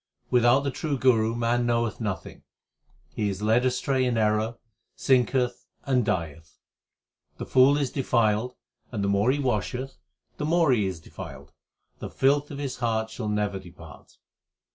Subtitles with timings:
[0.31, 2.41] Without the true Guru man knoweth nothing;
[3.13, 4.57] he is led astray in error,
[4.95, 6.57] sinketh, and dieth.
[7.37, 8.55] The fool is defiled,
[8.91, 9.99] and the more he washeth,
[10.37, 11.53] the more is he defiled;
[11.99, 14.17] the filth of his heart shall never depart.